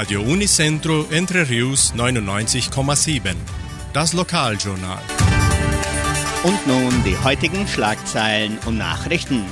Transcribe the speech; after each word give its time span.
Radio 0.00 0.22
Unicentro 0.22 1.04
Entre 1.10 1.46
Rius 1.46 1.92
99,7. 1.94 3.34
Das 3.92 4.14
Lokaljournal. 4.14 5.02
Und 6.42 6.66
nun 6.66 7.04
die 7.04 7.18
heutigen 7.22 7.68
Schlagzeilen 7.68 8.56
und 8.64 8.78
Nachrichten. 8.78 9.44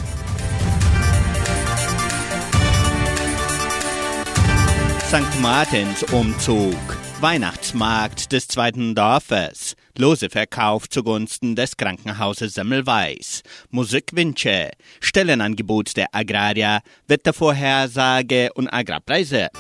St. 5.09 5.41
Martins 5.43 6.03
Umzug. 6.05 6.75
Weihnachtsmarkt 7.21 8.33
des 8.33 8.49
zweiten 8.49 8.95
Dorfes. 8.95 9.75
Lose 9.99 10.31
Verkauf 10.31 10.89
zugunsten 10.89 11.57
des 11.57 11.77
Krankenhauses 11.77 12.55
Semmelweis. 12.55 13.43
Musikwünsche. 13.69 14.71
Stellenangebot 15.01 15.95
der 15.99 16.07
Agrarier. 16.13 16.81
Wettervorhersage 17.07 18.51
und 18.55 18.73
Agrarpreise. 18.73 19.51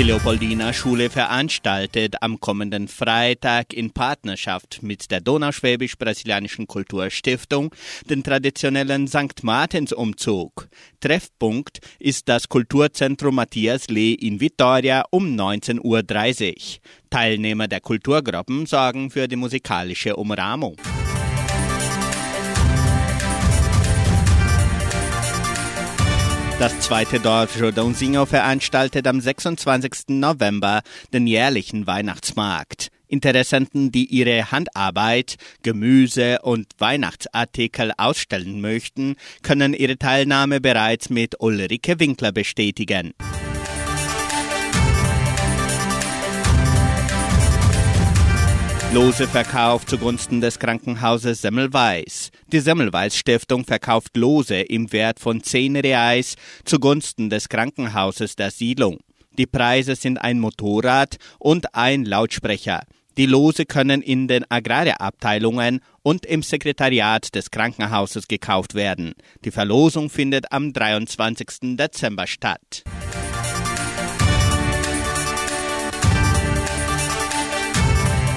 Die 0.00 0.06
Leopoldina 0.06 0.72
Schule 0.72 1.10
veranstaltet 1.10 2.22
am 2.22 2.40
kommenden 2.40 2.88
Freitag 2.88 3.74
in 3.74 3.90
Partnerschaft 3.90 4.82
mit 4.82 5.10
der 5.10 5.20
Donauschwäbisch-Brasilianischen 5.20 6.66
Kulturstiftung 6.66 7.74
den 8.08 8.22
traditionellen 8.22 9.08
St. 9.08 9.42
Martins 9.42 9.92
Umzug. 9.92 10.70
Treffpunkt 11.00 11.80
ist 11.98 12.30
das 12.30 12.48
Kulturzentrum 12.48 13.34
Matthias 13.34 13.88
Lee 13.88 14.14
in 14.14 14.40
Vitoria 14.40 15.04
um 15.10 15.36
19.30 15.38 16.54
Uhr. 16.54 16.80
Teilnehmer 17.10 17.68
der 17.68 17.80
Kulturgruppen 17.80 18.64
sorgen 18.64 19.10
für 19.10 19.28
die 19.28 19.36
musikalische 19.36 20.16
Umrahmung. 20.16 20.76
Das 26.60 26.78
zweite 26.80 27.20
Dorf 27.20 27.56
Jordãozinho 27.56 28.26
veranstaltet 28.26 29.06
am 29.06 29.18
26. 29.18 30.08
November 30.08 30.82
den 31.10 31.26
jährlichen 31.26 31.86
Weihnachtsmarkt. 31.86 32.88
Interessenten, 33.08 33.90
die 33.92 34.04
ihre 34.04 34.52
Handarbeit, 34.52 35.36
Gemüse 35.62 36.40
und 36.42 36.66
Weihnachtsartikel 36.78 37.92
ausstellen 37.96 38.60
möchten, 38.60 39.16
können 39.42 39.72
ihre 39.72 39.96
Teilnahme 39.96 40.60
bereits 40.60 41.08
mit 41.08 41.40
Ulrike 41.40 41.98
Winkler 41.98 42.30
bestätigen. 42.30 43.14
Lose 48.92 49.28
Verkauf 49.28 49.86
zugunsten 49.86 50.40
des 50.40 50.58
Krankenhauses 50.58 51.42
Semmelweis. 51.42 52.32
Die 52.52 52.58
Semmelweis 52.58 53.16
Stiftung 53.16 53.64
verkauft 53.64 54.16
Lose 54.16 54.56
im 54.56 54.92
Wert 54.92 55.20
von 55.20 55.44
10 55.44 55.76
Reais 55.76 56.34
zugunsten 56.64 57.30
des 57.30 57.48
Krankenhauses 57.48 58.34
der 58.34 58.50
Siedlung. 58.50 58.98
Die 59.38 59.46
Preise 59.46 59.94
sind 59.94 60.18
ein 60.18 60.40
Motorrad 60.40 61.18
und 61.38 61.72
ein 61.76 62.04
Lautsprecher. 62.04 62.80
Die 63.16 63.26
Lose 63.26 63.64
können 63.64 64.02
in 64.02 64.26
den 64.26 64.44
Agrarabteilungen 64.50 65.82
und 66.02 66.26
im 66.26 66.42
Sekretariat 66.42 67.32
des 67.32 67.52
Krankenhauses 67.52 68.26
gekauft 68.26 68.74
werden. 68.74 69.12
Die 69.44 69.52
Verlosung 69.52 70.10
findet 70.10 70.50
am 70.50 70.72
23. 70.72 71.76
Dezember 71.76 72.26
statt. 72.26 72.82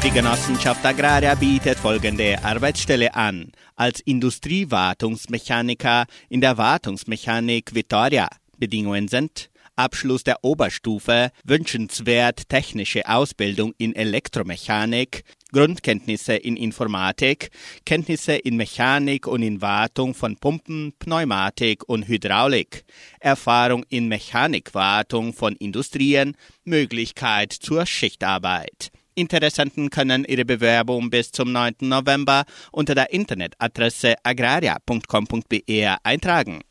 Die 0.03 0.11
Genossenschaft 0.11 0.85
Agraria 0.85 1.33
bietet 1.33 1.79
folgende 1.79 2.43
Arbeitsstelle 2.43 3.15
an. 3.15 3.53
Als 3.77 4.01
Industriewartungsmechaniker 4.01 6.07
in 6.27 6.41
der 6.41 6.57
Wartungsmechanik 6.57 7.73
Vitoria. 7.73 8.27
Bedingungen 8.57 9.07
sind 9.07 9.49
Abschluss 9.77 10.25
der 10.25 10.43
Oberstufe, 10.43 11.31
wünschenswert 11.45 12.49
technische 12.49 13.07
Ausbildung 13.07 13.73
in 13.77 13.95
Elektromechanik, 13.95 15.23
Grundkenntnisse 15.53 16.35
in 16.35 16.57
Informatik, 16.57 17.49
Kenntnisse 17.85 18.33
in 18.33 18.57
Mechanik 18.57 19.25
und 19.25 19.41
in 19.41 19.61
Wartung 19.61 20.13
von 20.13 20.35
Pumpen, 20.35 20.91
Pneumatik 20.99 21.87
und 21.87 22.09
Hydraulik, 22.09 22.83
Erfahrung 23.21 23.85
in 23.87 24.09
Mechanikwartung 24.09 25.31
von 25.31 25.55
Industrien, 25.55 26.35
Möglichkeit 26.65 27.53
zur 27.53 27.85
Schichtarbeit. 27.85 28.91
Interessenten 29.15 29.89
können 29.89 30.25
ihre 30.25 30.45
Bewerbung 30.45 31.09
bis 31.09 31.31
zum 31.31 31.51
9. 31.51 31.75
November 31.81 32.45
unter 32.71 32.95
der 32.95 33.13
Internetadresse 33.13 34.15
agraria.com.br 34.23 35.97
eintragen. 36.03 36.61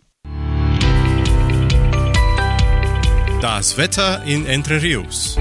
Das 3.41 3.77
Wetter 3.77 4.23
in 4.25 4.47
Entre 4.47 4.81
Rios. 4.81 5.37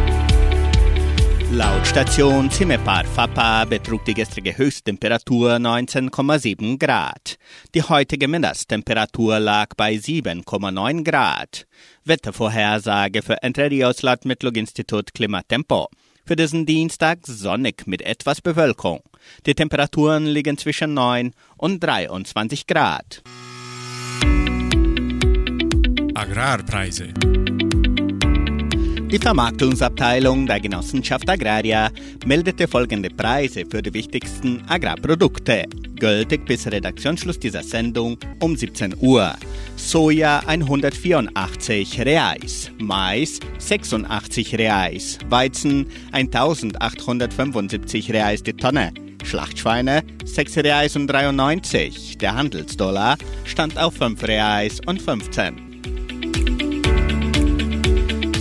Laut 1.51 1.85
Station 1.85 2.50
Zimepar 2.50 3.03
Fapa 3.03 3.66
betrug 3.66 4.06
die 4.06 4.13
gestrige 4.13 4.57
Höchsttemperatur 4.57 5.56
19,7 5.56 6.79
Grad. 6.79 7.35
Die 7.75 7.84
heutige 7.84 8.29
Mindesttemperatur 8.29 9.38
lag 9.40 9.67
bei 9.75 9.95
7,9 9.95 11.03
Grad. 11.03 11.67
Wettervorhersage 12.06 13.22
für 13.22 13.44
Entre 13.44 13.69
Rios 13.69 14.01
laut 14.01 14.23
Metlog-Institut 14.23 15.13
Klimatempo. 15.13 15.90
Für 16.31 16.37
diesen 16.37 16.65
Dienstag 16.65 17.27
sonnig 17.27 17.87
mit 17.87 18.01
etwas 18.01 18.39
Bewölkung. 18.39 19.01
Die 19.45 19.53
Temperaturen 19.53 20.25
liegen 20.25 20.57
zwischen 20.57 20.93
9 20.93 21.33
und 21.57 21.83
23 21.83 22.67
Grad. 22.67 23.21
Agrarpreise. 26.15 27.09
Die 29.11 29.19
Vermarktungsabteilung 29.19 30.47
der 30.47 30.61
Genossenschaft 30.61 31.29
Agraria 31.29 31.89
meldete 32.25 32.66
folgende 32.66 33.09
Preise 33.09 33.66
für 33.69 33.81
die 33.81 33.94
wichtigsten 33.94 34.63
Agrarprodukte. 34.69 35.66
Gültig 35.99 36.45
bis 36.45 36.66
Redaktionsschluss 36.66 37.38
dieser 37.38 37.61
Sendung 37.61 38.17
um 38.39 38.55
17 38.55 38.95
Uhr. 39.01 39.35
Soja 39.75 40.39
184 40.47 42.05
Reais, 42.05 42.72
Mais 42.79 43.41
86 43.57 44.57
Reais, 44.57 45.17
Weizen 45.28 45.88
1875 46.13 48.13
Reais 48.13 48.43
die 48.43 48.53
Tonne. 48.53 48.93
Schlachtschweine 49.25 50.03
6 50.23 50.57
Reais 50.59 50.95
und 50.95 51.07
93. 51.07 52.17
Der 52.17 52.35
Handelsdollar 52.35 53.17
stand 53.43 53.78
auf 53.78 53.95
5 53.95 54.23
Reais 54.23 54.79
und 54.85 55.01
15. 55.01 55.70